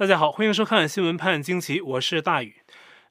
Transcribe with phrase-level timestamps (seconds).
[0.00, 2.62] 大家好，欢迎收看新闻判惊奇，我是大宇。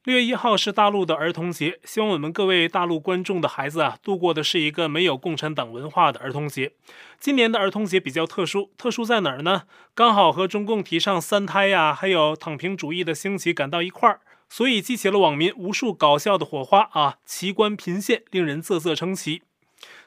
[0.05, 6.71] 六月一号是大陆的儿童节，希望我们各位大陆观众的孩子啊，度过的是一个没有共产党文化的儿童节。
[7.19, 9.65] 今年的儿童节比较特殊，特殊在哪儿呢？
[9.93, 19.43] 刚好和中共提倡三胎呀、还有躺平主义的兴起赶到一块儿，所以激起了网民无数搞笑的火花啊，奇观频现，令人啧啧称奇。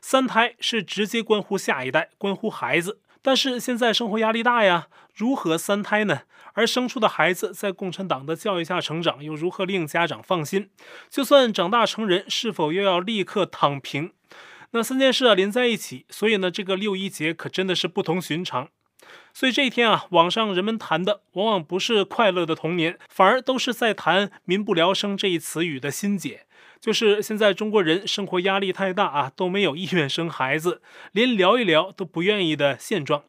[0.00, 2.98] 三胎是直接关乎下一代，关乎孩子。
[3.24, 6.22] 但是现在生活压力大呀，如何三胎呢？
[6.54, 10.70] 而生出的孩子在共产党的教育下成长，又如何令家长放心？
[11.08, 14.12] 就算长大成人，是否又要立刻躺平？
[14.72, 18.68] 那三件事啊连在一起，所以呢，这个六一节可真的是不同寻常。
[19.34, 26.46] 所以这一天啊，网上人们谈的往往不是快乐的童年，反而都是在谈“民不聊生”这一词语的心结。
[26.80, 30.82] 就是现在中国人生活压力太大啊，都没有意愿生孩子，
[31.12, 33.24] 连聊一聊都不愿意的现状。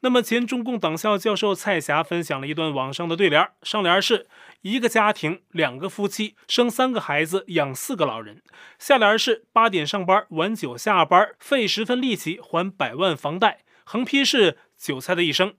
[0.00, 4.26] 那么前中共党校教授蔡霞分享了一段网上的对联，上联是
[4.62, 8.42] 一个家庭两个夫妻生三个孩子养四个老人，
[8.78, 15.54] 下联是八点上班晚九下班费十分力气还百万房贷，横批是韭菜的一生。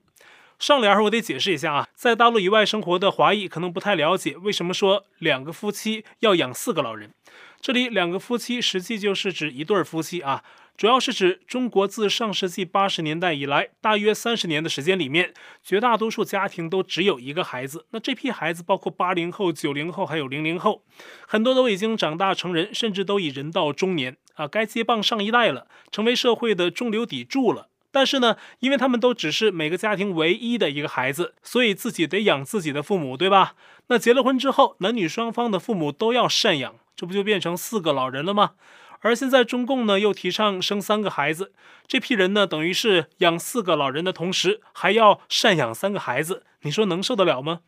[0.58, 7.12] 上联我得解释一下啊，在大陆以外生活的华裔可能不太了解，为什么说两个夫妻要养四个老人？
[7.60, 10.42] 这里两个夫妻实际就是指一对夫妻啊，
[10.78, 17.86] 主要是指中国自上世纪八十年代以来，大约三十年的时间里面，绝大多数家庭都只有一个孩子。
[17.90, 20.84] 那这批孩子包括八零后、九零后还有零零后，
[21.26, 27.66] 很多都已经长大成人，甚至都已人到中年啊，该接棒上一代了，成为社会的中流砥柱了。
[27.90, 33.56] 但是呢，因为他们都只是每个家庭唯一的一个孩子，所以自己得养自己的父母，对吧？
[33.88, 38.52] 那结了婚之后，男女双方的父母都要赡养，这不就变成四个老人了吗？
[39.00, 41.52] 而现在中共呢又提倡生三个孩子，
[41.86, 47.60] 这批人呢等于是养四个老人的同时还要赡养三个孩子，你说能受得了吗？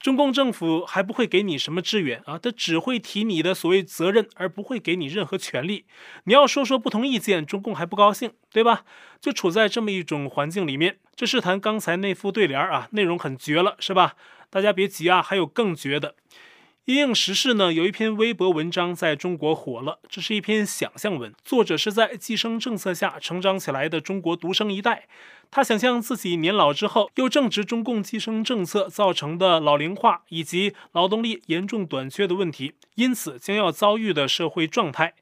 [0.00, 5.84] 中共政府还不会给你什么支援啊，他只会提你的所谓责任，而不会给你任何权利。
[6.24, 8.84] 你要说说不同意见，中共还不高兴，对吧？
[9.20, 14.14] 就处在这么一种环境里面，这是谈刚才那副对联啊，内容很绝了，是吧？
[14.48, 16.14] 大家别急啊，还有更绝的。
[16.90, 20.00] 因应时事呢，有一篇微博文章在中国火了。
[20.08, 25.06] 这是一篇想象文，作者是在计生政策下成长起来的中国独生一代。
[25.52, 35.14] 他想象自己年老之后，又正值中共计生政策造成的老龄化以及劳动力严重短缺的问题，因此将要遭遇的社会状态。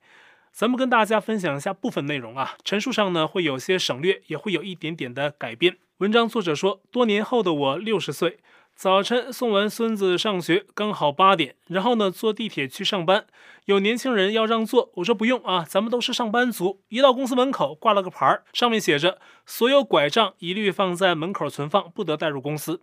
[0.50, 5.76] 咱们跟大家分享一下部分内容啊，陈述上呢会有些省略，也会有一点点的改编。
[5.98, 8.38] 文章作者说，多年后的我六十岁。
[8.78, 13.26] 早晨送完孙子上学，刚好八点，然后呢坐地铁去上班。
[13.64, 16.80] 有年轻人要让座，我说不用啊，咱们都是上班族。
[16.88, 22.80] 一到公司门口，挂了个牌儿，上面写着：所有拐杖一律放在门口存放，不得带入公司。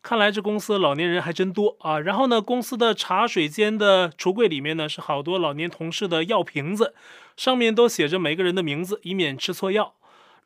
[0.00, 2.00] 看来这公司老年人还真多啊。
[2.00, 6.94] 然后呢，公司的茶水间的橱柜里面呢是好多老年同事的药瓶子，
[7.36, 9.92] 上面都写着每个人的名字，以免吃错药。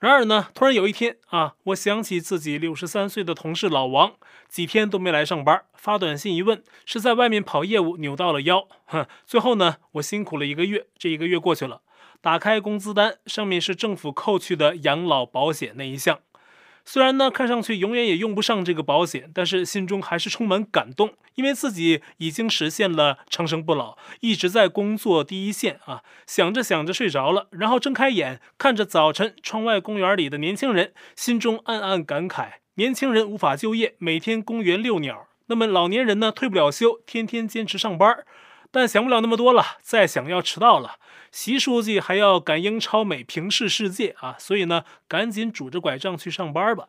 [0.01, 4.13] 然而呢，突然有一天啊，我想起自己六十三岁的同事老王，
[4.49, 8.69] 几天都没来上班，发短信一问，是在外面跑业务扭到了腰。
[8.87, 11.83] 哼，最后呢，我辛苦了一个月，这一个月过去了，
[12.21, 16.21] 打开工资单，上面是政府扣去的养老保险那一项。
[16.91, 26.03] 虽然呢，看上去永远也用不上这个保险，但是心中还是充满感动，因为自己已经实现了长生不老，一直在工作第一线啊。
[26.27, 38.25] 想着想着睡着了，然后睁开眼，看着早晨窗外公园里的年轻人，心中暗暗感慨：年轻人无法就业，每天公园遛鸟；那么老年人呢，退不了休，天天坚持上班。
[38.71, 40.97] 但想不了那么多了，再想要迟到了。
[41.31, 44.37] 习书记还要赶英超美，平视世界啊！
[44.39, 46.89] 所以呢，赶紧拄着拐杖去上班吧。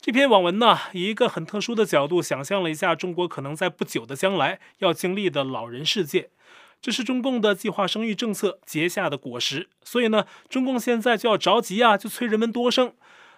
[0.00, 6.30] 这篇网文呢，以一个很特殊的角度想象了一下中国可能在不久的将来要经历的老人世界。
[6.80, 9.68] 这是中共的计划生育政策结下的果实。
[9.84, 12.92] 所以呢，中共现在就要着急啊，就催人们多生。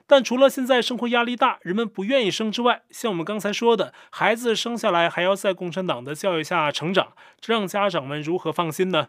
[0.07, 9.09] 但除了现在生活压力大，人们不愿意生之外，像我们刚才说的，孩子生下来还要在共产党的教育下成长，这让家长们如何放心呢？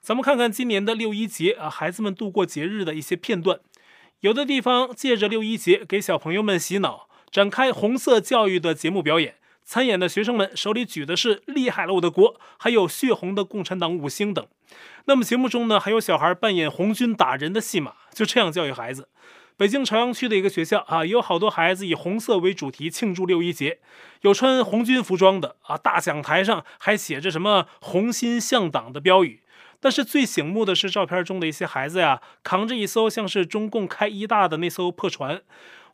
[0.00, 3.60] 咱们看看今年的六一节啊，孩子们度过节日的一些片段。
[4.20, 9.36] 有的地方借着六一节给小朋友们洗脑，展开红色教育的节目表演。
[9.62, 14.44] 参演的学生们手里举的是“厉害了我的国”，还有血红的共产党五星等。
[15.04, 19.08] 那么节目中呢，还有小孩扮演红军打人的戏码，就这样教育孩子。
[19.60, 23.78] 北京朝阳区的一个学校啊，有好多孩子以红色为主题庆祝六一节，
[24.22, 29.42] 有穿红军服装的啊，大讲台上还写着什么“红心向党”的标语。
[29.78, 35.42] 但是最醒目的是照片中的一些孩子呀，扛着一艘像是中共开一大的那艘破船，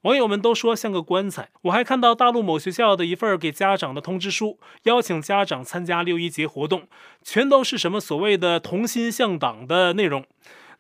[0.03, 1.49] 网友们都说像个棺材。
[1.63, 6.87] 我还看到大陆某学校的一份给家长的通知书，邀请家长参加六一节活动，
[7.25, 10.25] 全都是什么所谓的同心向党的内容。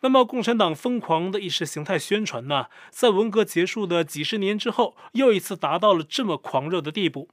[0.00, 7.30] 那么，共产党疯狂的意识形态宣传呢，在文革结束的几十年之后，又一次达到了这么狂热的地步。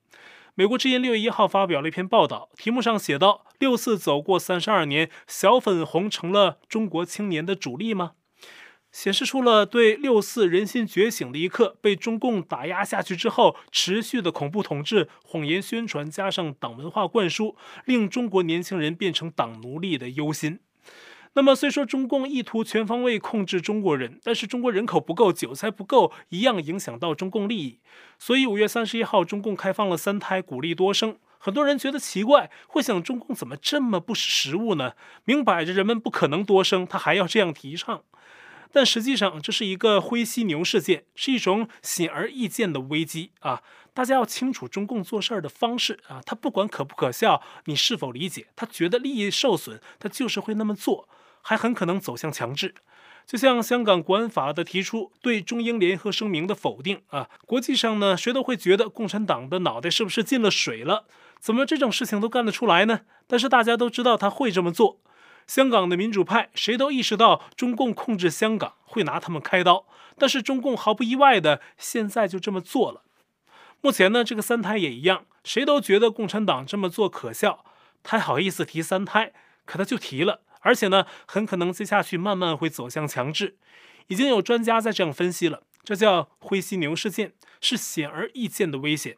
[0.55, 8.11] 美国之音六月一号发表了一篇报道，题目上写道：“六四走过三十二年，小粉红成了中国青年的主力吗？”
[8.91, 20.59] 显示出了对六四人心觉醒的一刻被中共打压下去之后，持续的恐怖统治、谎言宣传加上党文化灌输，令中国年轻人变成党奴隶的忧心。
[21.35, 27.79] 那么，虽说中共意图全方位控制中国人，但是中国人口不够，韭菜不够，一样影响到中共利益。
[28.19, 31.17] 所以五月三十一号，中共开放了三胎，鼓励多生。
[31.39, 34.93] 很多人觉得奇怪，会想中共怎么这么不识时务呢？
[35.25, 38.03] 明摆着人们不可能多生，他还要这样提倡。
[38.71, 43.61] 但实际上，这是一个灰犀牛事件，是一种显而易见的危机啊！
[43.93, 51.07] 大家要清楚中共做事儿的方式啊，他不管可不可笑，你是否理解，他觉得利益受损，他就是会那么做。
[51.43, 52.73] 还很可能走向强制，
[53.27, 61.05] 就像香港国安法的提出对中英联合声明的否定啊，国际上呢，谁都会觉得共产党的脑袋是不是进了水了？
[61.39, 63.01] 怎么这种事情都干得出来呢？
[63.27, 65.01] 但是大家都知道他会这么做。
[65.45, 69.85] 香港的民主派谁都意识到中共控制香港会拿他们开刀，
[70.17, 73.01] 但是中共毫不意外的现在就这么做了。
[73.81, 77.65] 目前呢，这个三胎也一样，谁都觉得共产党这么做可笑，
[78.01, 79.33] 他还好意思提三胎，
[79.65, 80.39] 可他就提了。
[80.63, 83.57] 而且呢，很可能接下去慢慢会走向强制，
[84.07, 89.17] 已经有专家在这样分析了，这叫灰犀牛事件，是显而易见的危险。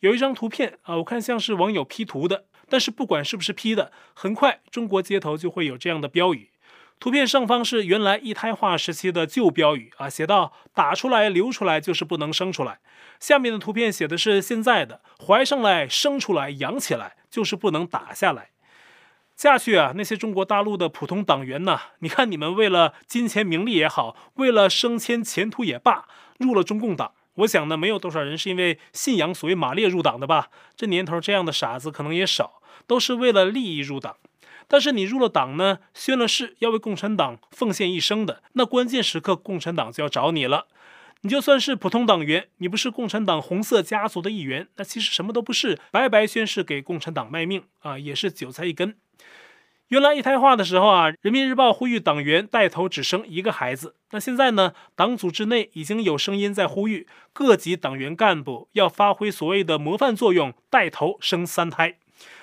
[0.00, 6.50] 有一张图片啊，我看像是网友 P 图的，但是不管是不是 P 的，很快中国街头就会有这样的标语。
[7.00, 12.80] 图片上方是原来一胎化时期的旧标语啊，写道“打出来流出来就是不能生出来”，
[13.18, 18.50] 下面的图片写的是现在的“怀上来生出来养起来就是不能打下来”。
[19.36, 26.06] 下去啊，那些中国大陆的普通党员呐，你看你们为了金钱名利也好，为了升迁前途也罢，
[26.38, 27.12] 入了中共党。
[27.38, 30.50] 我想呢，没有多少人是因为信仰所谓马列入党的吧？
[30.76, 34.16] 这年头这样的傻子可能也少，都是为了利益入党。
[34.68, 40.66] 但是你入了党呢，宣了誓要为共产党奉献一生的，那关键时刻共产党就要找你了。
[41.24, 48.94] 你就算是普通党员，你不是共产党红色家族的一员，那其实什么都不是，白白宣誓给共产党卖命啊，也是韭菜一根。
[49.88, 53.96] 原来一胎化的时候啊，人民日报呼吁党员带头只生一个孩子。
[54.10, 61.96] 那现在呢，党组织内已经有声音在呼吁各级党员干部要发挥所谓的模范作用，带头生三胎。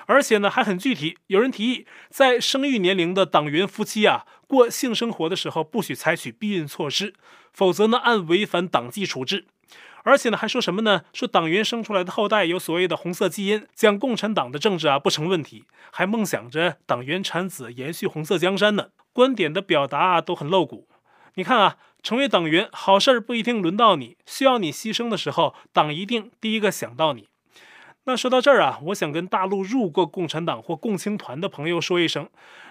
[0.08, 7.14] 而且呢，还很具体，有人提议在生育年龄的党员夫妻啊，过性生活的时候不许采取避孕措施，
[7.54, 9.46] 否则呢，按违反党纪处置。
[10.04, 11.04] 而且呢，还说什么呢？
[11.14, 18.88] 说党员生出来的后代有所谓的红色基因，讲共产党的政治啊不成问题，还梦想着党员产子延续红色江山呢。
[19.14, 20.88] 观点的表达啊都很露骨。
[21.36, 27.28] 你看啊，成为党员好事儿不一定轮到你，需要你牺牲的时候，党一定第一个想到你。
[28.06, 32.28] 那说到这儿啊，我想跟大陆入过共产党或共青团的朋友说一声，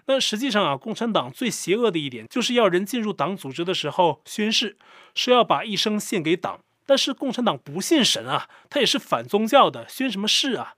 [0.06, 4.76] 那实际上啊，共产党最邪恶的一点就是要人进入党组织的时候宣誓，
[5.14, 6.58] 说要把一生献给党。
[6.84, 10.74] 但是共产党不信神啊，他也是反宗教的，宣什么誓啊？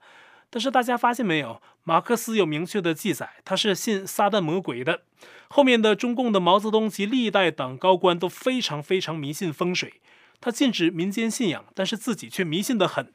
[0.51, 5.01] 但是大家发现没有，马克思有明确的记载，他是信撒旦魔鬼的。
[5.49, 9.95] 后面的中共的毛泽东及历代党高官都非常非常迷信风水，
[10.39, 13.11] 他禁止民间信仰，但是自己却迷信得很。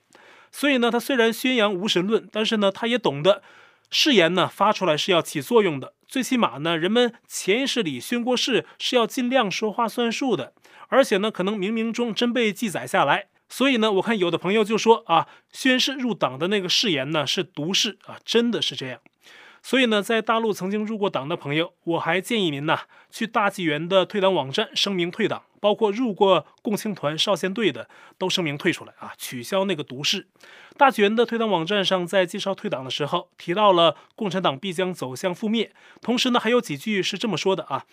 [0.50, 3.42] 所以呢，他虽然宣扬无神论，但是呢，他也懂得
[3.90, 5.94] 誓言呢发出来是要起作用的。
[6.06, 10.52] 最起码呢，人们潜意识里宣过誓是要尽量说话算数的。
[10.88, 19.00] 而且呢，可能冥冥中真被记载下来，所以呢，我看有的朋友就说啊，宣誓入党的那个誓言呢是毒誓啊，真的是这样。
[19.68, 30.26] 所以呢，在大陆曾经入过党的朋友，我还建议您呐，去大纪元的退党网站声明退党，包括入过共青团少先队的都声明退出来啊，取消那个毒誓。
[30.78, 35.70] 大纪元的退党网站上在介绍退党的时候提到了共产党必将走向覆灭，
[36.00, 37.84] 同时呢，还有几句是这么说的啊。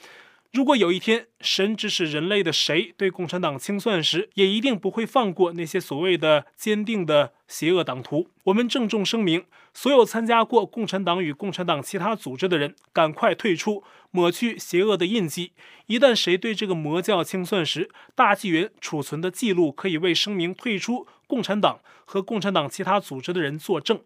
[0.53, 8.29] 如果有一天神指使人类的谁对共产党清算时，也一定不会放过那些所谓的坚定的邪恶党徒。
[8.45, 9.43] 我们郑重声明，
[9.75, 15.51] 所有参加过共产党与共产党其他组织的人，赶快退出，抹去邪恶的印记。
[15.87, 23.99] 一旦谁对这个魔教清算时，大纪元储存的记录可以为声明退出共产党和共产党其他组织的人作证。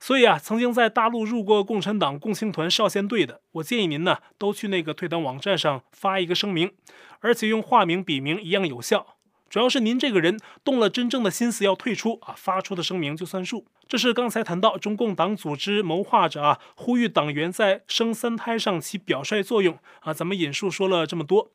[0.00, 6.72] 所以啊，曾经在大陆入过共产党、共青团少先队的，我建议您呢，都去那个退党网站上发一个声明，
[7.20, 9.15] 而且用化名、笔名一样有效。
[9.48, 13.66] 主要是您这个人动了真正的心思要退出啊，发出的声明就算数。
[13.88, 20.12] 这是刚才谈到中共党组织谋划着啊，呼吁党员在生三胎上起表率作用啊。
[20.12, 21.52] 咱们引述说了这么多，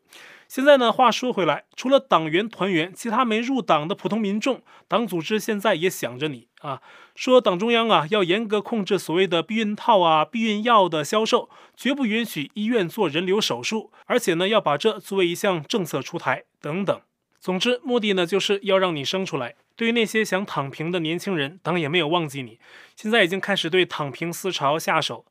[0.47, 6.81] 现在呢，话说回来，除了党员团员，其他没入党的普通民众，党组织现在也想着你啊，
[7.13, 17.01] 说党中央啊要严格控制所谓的避孕套啊、避孕药的销售，绝不允许医院做人流手术，而且呢要把这作为一项政策出台等等。
[17.41, 19.55] 总之，目的呢就是要让你生出来。
[19.75, 22.59] 对于那些想躺平的年轻人，党也没有忘记你。
[22.95, 25.25] 现在已经开始对躺平思潮下手。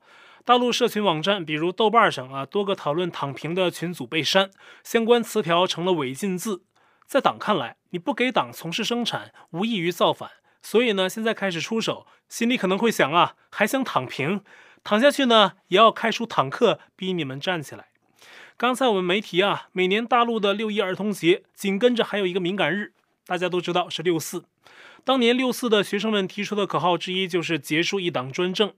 [0.45, 4.51] 大陆社群网站，比如豆瓣上啊，多个讨论躺平的群组被删，
[4.83, 6.65] 相关词条成了违禁字。
[7.07, 10.31] 在党看来，你不给党从事生产，无异于造反。
[10.61, 14.43] 所以呢，现在开始出手，心里可能会想啊，还想躺平？
[14.83, 17.90] 躺下去呢，也要开出坦克，逼你们站起来。
[18.61, 22.93] 刚才我们没提啊，每年大陆的六一儿童节紧跟着还有一个敏感日，
[23.25, 24.45] 大家都知道是六四。
[25.03, 28.75] 当年六四的学生们提出的口号之一就是结束一党专政。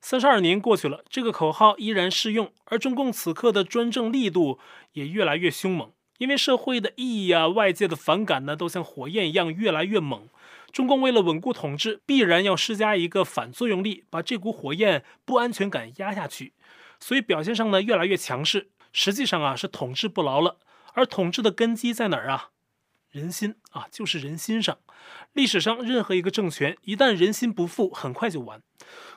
[0.00, 4.60] 三十二年过去了，这个口号依然适用，而中共此刻的专政力度
[4.92, 10.28] 也越来越凶猛，因为社会的异议啊，外界的反感呢，都像火焰一样越来越猛。
[10.70, 16.52] 中共为了稳固统治，必然要施加一个反作用力，把这股火焰不安全感压下去，
[17.00, 18.68] 所以表现上呢越来越强势。
[18.96, 20.56] 实际上啊，是统治不牢了，
[20.94, 22.48] 而统治的根基在哪儿啊？
[23.10, 24.78] 人心啊，就是人心上。
[25.34, 28.62] 历史上任何一个政权，一旦人心不复，很快就完。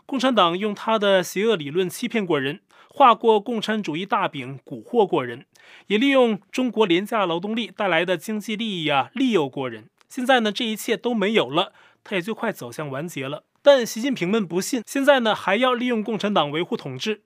[0.06, 2.60] 共产党用他的邪恶理论欺骗过人，
[2.90, 5.46] 画过共产主义大饼，蛊惑过人，
[5.88, 9.90] 也利用中国廉价劳动力带来的经济利益啊，利诱过人。
[10.10, 11.72] 现在呢，这一切都没有了，
[12.04, 13.46] 他也就快走向完结了。
[13.62, 17.22] 但习近平们不信，现在呢，还要利用共产党维护统治。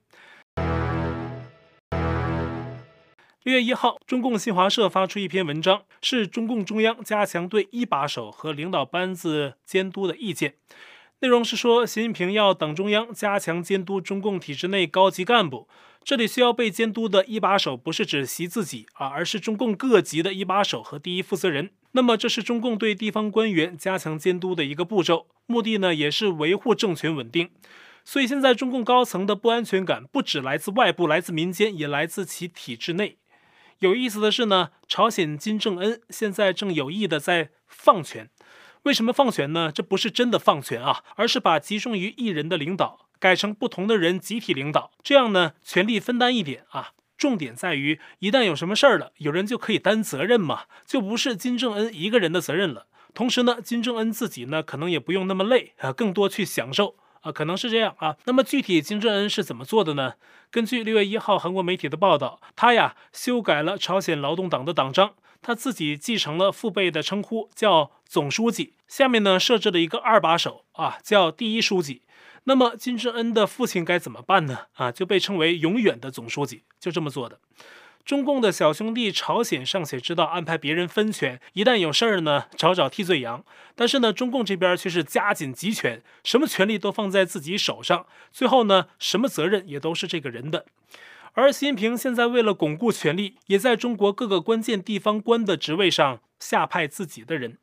[3.44, 10.54] 六月一号，中共新华社发出一篇文章，是中共中央加强对一把手和领导班子监督的意见。
[11.20, 15.68] 内容是说，习近平要党中央加强监督中共体制内高级干部。
[16.02, 21.68] 这里需要被监督的一把手，不是指习自己啊，而是中共各级的一把手和第一负责人。
[21.92, 27.50] 那么，这是中共对地方官员加强监督的一个步骤，目的呢，也是维护政权稳定。
[28.06, 33.18] 所以，现在中共高层的不安全感，不只来自外部，来自民间，也来自其体制内。
[33.84, 38.30] 有意思的是呢，朝鲜金正恩现在正有意的在放权。
[38.84, 39.70] 为什么放权呢？
[39.70, 46.92] 这不是真的放权啊，而是把集中于一人的领导改成不同的人集体领导，这样呢，权力分担一点啊。
[47.18, 52.86] 重点在于，一旦有什么事儿了，有人就可以担责任嘛，就不是金正恩一个人的责任了。
[53.12, 56.96] 同时呢，金正恩自己呢，可能也不用那么累啊，更多去享受。
[57.24, 58.16] 啊，可能是这样啊。
[58.26, 60.14] 那么具体金正恩是怎么做的呢？
[60.50, 68.74] 根据六月一号韩国媒体的报道，他呀修改了朝鲜劳动党的党章，他自己继承了父辈的称呼，叫总书记。
[68.86, 72.02] 下面呢设置了一个二把手啊，叫第一书记。
[72.44, 74.66] 那么金正恩的父亲该怎么办呢？
[74.74, 77.40] 啊，就被称为永远的总书记，就这么做的。
[78.04, 83.42] 中共的小兄弟朝鲜尚且知道安排别人分权，一旦有事儿呢，找找替罪羊。
[83.74, 90.66] 但是呢，中共这边却是加紧集权，什么权力都放在自己手上，最后呢，什么责任也都是这个人的。
[91.32, 97.56] 而习近平现在为了巩固权力，也在中国各个关键地方官的职位上下派自己的人。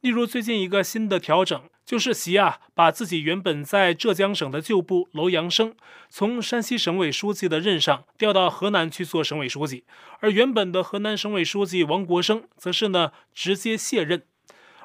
[0.00, 5.74] 例如，最近一个新的调整，就是习啊，把自己原本在浙江省的旧部楼阳生，
[6.08, 9.84] 从山西省委书记的任上调到河南去做省委书记，
[10.20, 14.22] 而原本的河南省委书记王国生，则是呢直接卸任。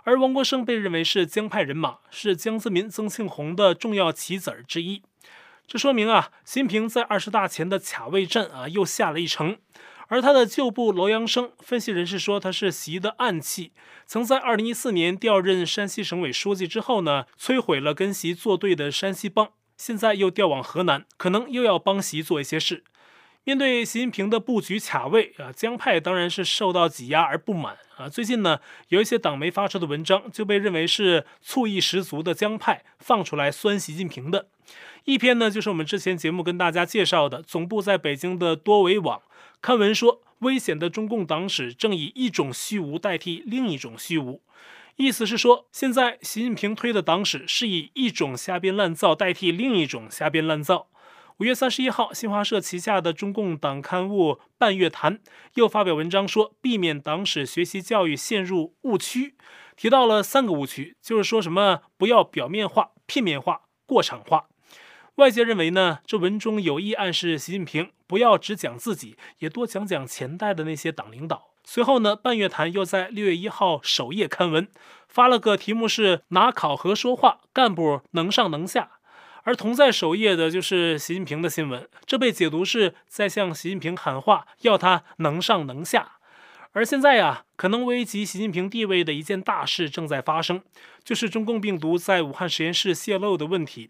[0.04, 5.02] 而王国生被认为是江派人马，是江泽民、曾庆红的重要棋子儿之一。
[5.68, 9.58] 这说明啊，习近平在二十大前的卡位战啊，又下了一城。
[10.10, 13.72] 而他的旧部楼阳生，分析人士说他是习的暗器，
[14.08, 22.84] 曾在二零一四年调任山西省委书记之后呢，摧毁了跟习作对的山西帮，现在又调往河南，可能又要帮习做一些事。
[23.44, 28.10] 面对习近平的布局卡位啊，江派当然是受到挤压而不满啊。
[28.10, 34.48] 最近呢，有一些党媒发出的文章就被认为是醋意十足的江派放出来酸习近平的。
[35.06, 39.22] 一篇呢，就是我们之前节目跟大家介绍的，总部在北京的多维网。
[39.62, 44.42] 刊文说，危险的中共党史正以一种虚无代替另一种虚无，
[44.96, 50.88] 意思是说，现在习近平推的党史是以一种瞎编乱造代替另一种瞎编乱造。
[51.40, 55.18] 五月三十一号，新华社旗下的中共党刊物《半月谈》
[55.56, 59.36] 又发表文章说，避免党史学习教育陷入误区，
[59.76, 64.48] 提到了三个误区，就是说什么不要表面化、片面化、过场化。
[65.20, 71.50] 外界认为呢，这文中有意暗示习近平不要只讲自己，也多讲讲前代的那些党领导。
[71.66, 74.70] 随后呢，半月谈又在六月一号首页刊文，
[75.10, 78.92] 发了个题目是“拿考核说话，干部能上能下”。
[79.44, 86.14] 而同在首页的就是习近平的新闻，这被解读是在向习近平喊话，要他能上能下。
[86.72, 90.62] 而现在呀，可能危及习近平地位的一件大事正在发生，
[91.04, 93.90] 就是中共病毒在武汉实验室泄露的问题。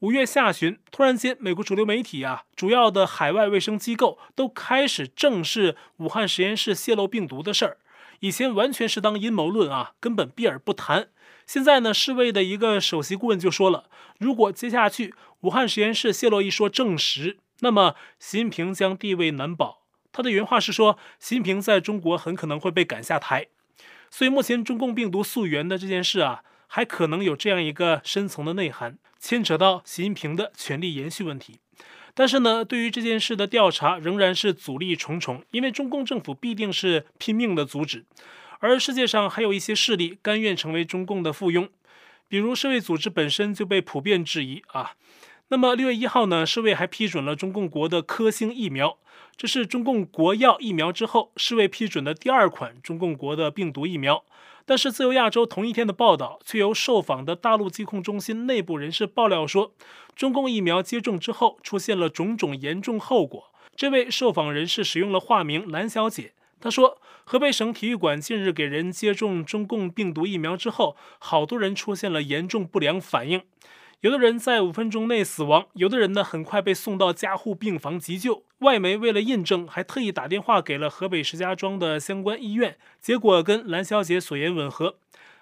[0.00, 7.78] 五月下旬，突然间，美国主流媒体啊，主要的海外卫生机构都开始正视武汉实验室泄露病毒的事儿。
[8.20, 11.08] 以前完全是当阴谋论啊，根本避而不谈。
[11.46, 19.82] 现在呢，世卫的一个首席顾问就说了，如果接下去武汉实验室泄露一说证实，那么习近平将地位难保。
[20.12, 23.48] 他的原话是说，习近平在中国很可能会被赶下台。
[24.10, 31.58] 所以目前中共病毒溯源的这件事啊，还可能有这样一个深层的内涵，牵扯到习近平的权力延续问题。
[32.14, 38.04] 但是呢，对于这件事的调查仍然是阻力重重，因为中共政府必定是拼命的阻止。
[38.60, 41.68] 而世界上还有一些势力甘愿成为中共的附庸，
[42.26, 44.92] 比如世卫组织本身就被普遍质疑啊。
[45.50, 48.98] 那么六月一号呢，世卫还批准了中共国的科兴疫苗，
[49.36, 54.24] 这是中共国药疫苗之后世卫批准的第二款中共国的病毒疫苗。
[54.68, 59.72] 但是自由亚洲同一天的报道却由受访的大陆疾控中心内部人士爆料说，
[60.14, 63.50] 中共疫苗接种之后出现了种种严重后果。
[63.74, 66.34] 这位受访人士使用了化名蓝小姐。
[66.60, 73.40] 她说，河北省体育馆近日给人接种中共病毒疫苗之后，好多人出现了严重不良反应，
[74.00, 78.44] 有的人在五分钟内死亡，有的人呢很快被送到加护病房急救。
[78.58, 84.98] 外媒为了印证，还特意打电话给了河北石家庄的相关医院，结果跟蓝小姐所言吻合。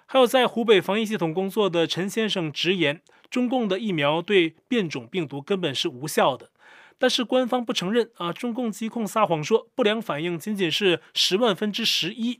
[0.07, 6.49] 还有在湖北防疫系统工作的陈先生直言，中共的疫苗对变种病毒根本是无效的。
[6.97, 12.39] 但是官方不承认啊，中共疾控撒谎说不良反应仅仅是十万分之十一，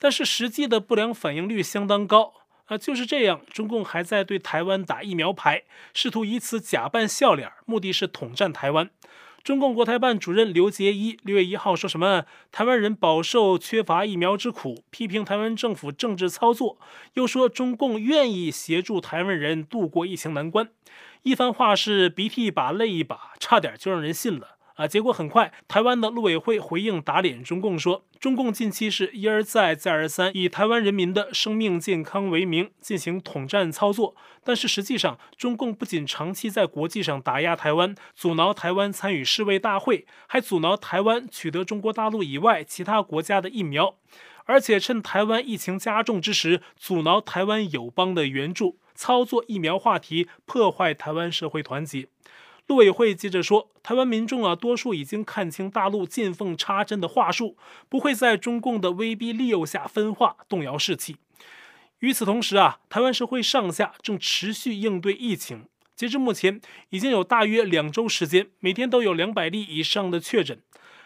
[0.00, 2.32] 但是实际的不良反应率相当高
[2.66, 2.78] 啊。
[2.78, 8.90] 就是这样，中共还在对台湾打疫苗牌，试图以此假扮笑脸，目的是统战台湾。
[9.42, 12.24] 中共国台办主任刘结一六月一号说什么？
[12.50, 16.78] 台湾人饱受缺乏疫苗之苦，批评台湾政府政治操作，
[17.12, 20.70] 又说中共愿意协助台湾人度过疫情难关。
[21.24, 24.88] 一番话是鼻涕一把泪一把，差点就让人信了啊！
[24.88, 43.96] 结果很快，台湾的陆委会回应打脸中共说，中共近期是一而再、再而三以台湾人民的生命健康为名进行统战操作，但是实际上，中共不仅长期在国际上打压台湾，阻挠台湾参与世卫大会，还阻挠台湾取得中国大陆以外其他国家的疫苗，
[44.44, 48.78] 而且趁台湾疫情加重之时，阻挠台湾友邦的援助。
[48.96, 52.06] 操作疫苗话题，破坏台湾社会团结。
[52.66, 57.56] 陆委会接着说，台湾民众啊，多数已经看清大陆见缝插针的话术，
[57.88, 61.16] 不会在中共的威逼利诱下分化、动摇士气。
[62.00, 65.66] 与此同时啊，台湾社会上下正持续应对疫情。
[65.94, 70.60] 截至目前，已经有大约两周时间，每天都有两百例以上的确诊。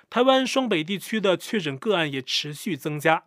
[0.08, 3.24] 台湾双北地区的确诊个案也持续增加。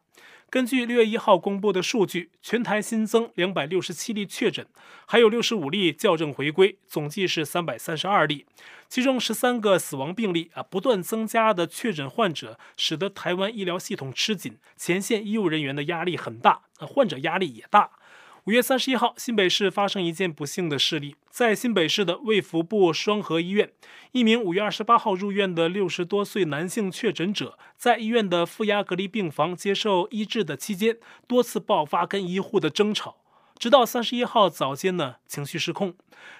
[0.52, 4.68] 根据六月一号公布的数据，全台新增两百六十七例确诊，
[5.06, 8.46] 还有六十五例校正回归，总计是三百三十二例。
[8.90, 17.92] 其中十三个死亡病例啊，不断增加的确诊患者，使得台湾医疗系统吃紧，前线医务人员的压力很大，啊，患者压力也大。
[18.46, 23.72] 五月三十一号，新北市发生一件不幸的事例，在新北市的卫福部双和医院，
[24.14, 33.18] 一名五月二十八号入院的六十多岁男性确诊者，在医院的负压隔离病房接受医治的期间，多次爆发跟医护的争吵，
[33.60, 35.94] 直到三十一号早间呢，情绪失控，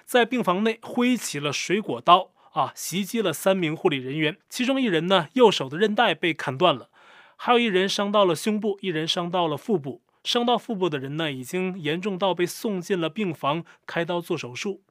[0.04, 6.88] 在病房内挥起了水果刀啊，袭击了三名护理人员，其中一人呢，右手的韧带被砍断了，
[7.36, 10.01] 还有一人伤到了胸部，一人伤到了腹部。
[10.24, 14.82] 伤到腹部的人呢，已经严重到被送进了病房开刀做手术。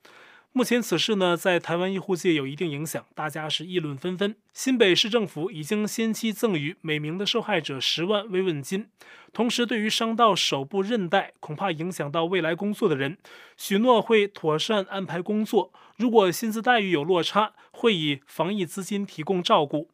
[0.53, 4.35] 目前此事呢，在台湾医护界有一定影响，大家是议论纷纷。
[4.51, 8.89] 新北市政府已经先期赠予每名的受害者十万慰问金，
[9.31, 13.17] 同时对于伤到手部韧带，恐怕影响到未来工作的人，
[13.55, 15.71] 许诺会妥善安排工作。
[15.95, 19.89] 如果薪资待遇有落差，会以防疫资金提供照顾。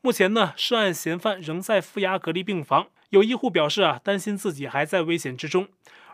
[0.00, 2.86] 目前呢，涉案嫌犯仍在负压隔离病房。
[3.10, 5.68] 有医护表示啊，担心自己还在危险之中，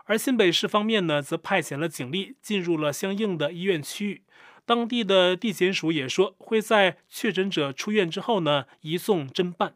[0.05, 4.21] 而新北市方面呢，则派遣了警力进入了相应的医院区域。
[4.65, 9.75] 当地的地检署也说，会在确诊者出院之后呢，移送侦办。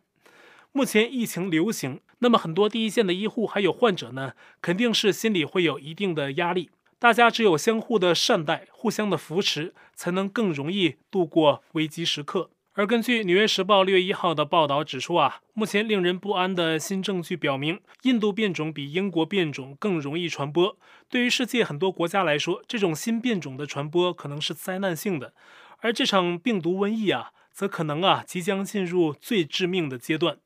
[0.72, 6.70] 目前疫情流行，那么很多第一线的医护还有患者呢，肯定是心里会有一定的压力。
[6.98, 12.50] 大家只有相互的善待，互相的扶持，才能更容易度过危机时刻。
[12.80, 20.78] 而根据《纽约时报》六月一号的报道指出啊，目前令人不安的新证据表明，印度变种比英国变种更容易传播。
[21.10, 25.34] 对于世界很多国家来说，这种新变种的传播可能是灾难性的。
[25.80, 30.38] 而这场病毒瘟疫啊，则可能啊即将进入最致命的阶段。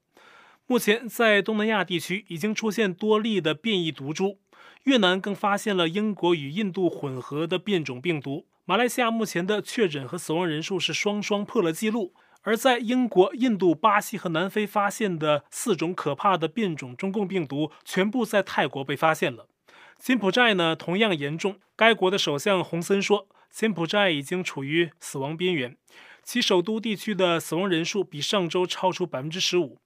[0.66, 4.40] 目前在东南亚地区已经出现多例的变异毒株，
[4.86, 8.48] 越南更发现了英国与印度混合的变种病毒。
[8.66, 12.14] 马来西亚目前的确诊和死亡人数是双双破了纪录，
[12.44, 19.48] 而在英国、印度、巴西和南非发现的四种可怕的变种中共病毒，全部在泰国被发现了。
[19.98, 25.78] 柬埔寨呢同样严重，该国的首相洪森说，柬埔寨已经处于死亡边缘，
[26.24, 29.78] 其首都地区的死亡人数比上周超出百分之十五。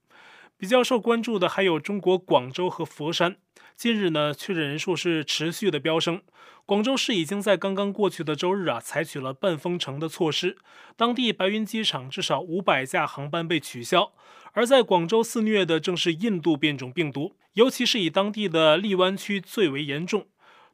[0.59, 3.35] 比较受关注的还有中国广州和佛山。
[3.75, 6.23] 近日呢，确诊人数是持续的飙升。
[6.65, 10.57] 广州市已经在刚刚过去的周日啊，采取了半封城的措施。
[10.95, 14.13] 当地白云机场至少五百架航班被取消。
[14.53, 20.25] 而在广州肆虐的正是印度变种病毒，尤其是以当地的荔湾区最为严重。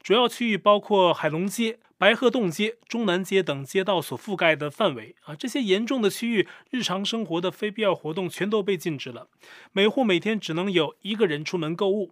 [0.02, 9.30] 主要区域包括海龙街、白鹤洞街、中南街等街道所覆盖的范围啊，这些严重的区域，日常生活的非必要活动全都被禁止了。
[9.72, 12.12] 每户每天只能有一个人出门购物。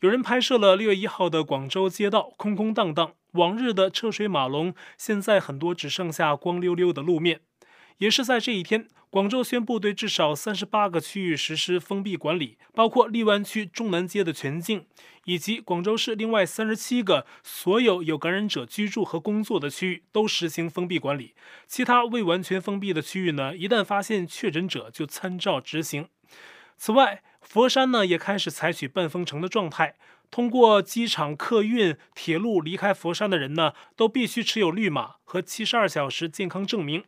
[0.00, 7.40] 有人拍摄了六月一号的广州街道，空空荡荡，往日的车水马龙，现在很多只剩下光溜溜的路面。
[7.98, 14.84] 也是在这一天，广州宣布对至少三十八个区域实施封闭管理，包括荔湾区中南街的全境，
[15.24, 21.34] 以及广州市另外三十七个所有有感染者居住和工作的区域都实行封闭管理。
[21.66, 26.08] 其他未完全封闭的区域呢，一旦发现确诊者就参照执行。
[26.76, 29.94] 此外，佛山呢也开始采取半封城的状态，
[30.30, 37.04] 通过机场、客运、铁路离开佛山的人呢，都必须持有绿码和七十二小时健康证明。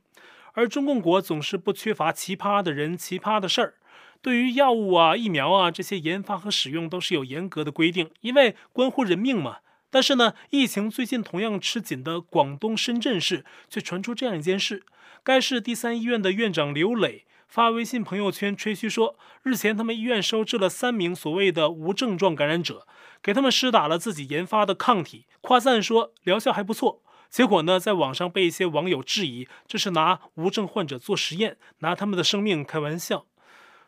[0.61, 3.75] 而中共国总是不缺乏奇葩的人、奇葩的事儿。
[4.21, 9.61] 对于药物啊、疫苗啊这些研发和使用都是有严格的规定，因为关乎人命嘛。
[9.89, 14.83] 但是呢，疫情最近同样吃紧的广东深圳市却传出这样一件事：
[15.25, 22.87] 该市第三医院的院长刘磊发微信朋友圈吹嘘说，日前他们医院收治了三名所谓的无症状感染者，
[23.23, 27.01] 给他们施打了自己研发的抗体，夸赞说疗效还不错。
[27.31, 33.27] 结果呢，在网上被一些网友质疑，这是拿无症患者做实验，拿他们的生命开玩笑。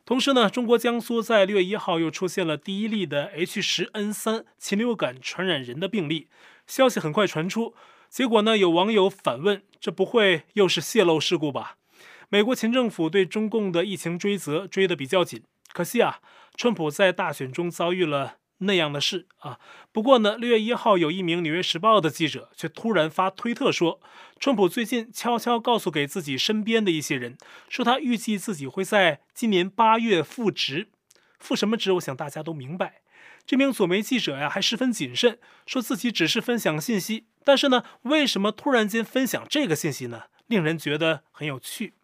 [0.04, 6.28] 同时呢，中国江苏在六月一号又出现了第一例的 H 十 N 三禽流感传染人的病例，
[6.66, 7.74] 消息很快传出。
[8.08, 11.76] 结果呢，有网友反问：这不会又是泄漏事故吧？
[12.28, 16.20] 美国前政府对中共的疫情追责追得比较紧，可惜啊，
[16.56, 18.41] 川普在大选中遭遇了。
[18.62, 19.58] 那样的事啊，
[19.92, 24.00] 不过呢，六月一号有一名《纽约时报》的记者却突然发推特说，
[24.40, 27.36] 川普最近悄悄告诉给自己身边的一些人，
[27.68, 30.88] 说他预计自己会在今年八月复职，
[31.38, 31.92] 复什么职？
[31.92, 33.02] 我想大家都明白。
[33.44, 40.24] 这名左媒记者呀，还十分谨慎，说自己只是分享信息，但是呢，为什么突然间分享这个信息呢？
[40.46, 41.94] 令人觉得很有趣。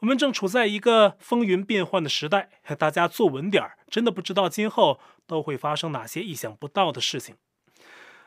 [0.00, 7.36] 我们正处在一个风云变幻的时代，大家坐稳点儿，真的不知道今后都会发生哪些意想不到的事情。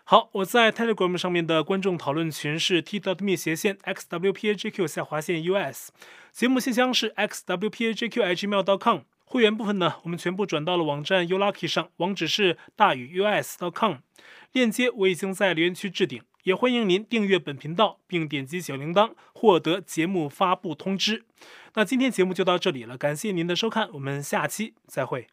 [0.03, 5.89] 好，我在 Telegram 上面的观众讨论群是 t.me 斜线 xwpajq 下划线 us，
[6.31, 13.97] 节目信箱是 xwpajq@gmail.com，会员部分呢，我们全部转到了网站 u lucky 上，网址是大于 u s dot com
[14.51, 16.21] 链接我已经在留言区置顶。
[16.43, 21.23] 也欢迎您订阅本频道，并点击小铃铛，获得节目发布通知。
[21.75, 25.27] 那今天节目就到这里了，感谢您的收看，我们下期再会。